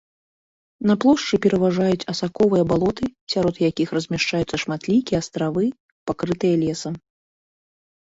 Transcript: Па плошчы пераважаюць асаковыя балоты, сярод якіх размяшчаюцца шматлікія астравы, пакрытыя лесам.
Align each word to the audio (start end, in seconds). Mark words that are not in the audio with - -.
Па 0.87 0.93
плошчы 1.03 1.35
пераважаюць 1.43 2.07
асаковыя 2.13 2.63
балоты, 2.71 3.05
сярод 3.33 3.55
якіх 3.69 3.87
размяшчаюцца 3.97 4.55
шматлікія 4.63 5.17
астравы, 5.25 5.65
пакрытыя 6.11 6.55
лесам. 6.63 6.93